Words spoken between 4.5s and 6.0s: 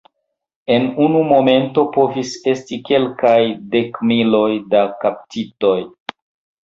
da kaptitoj.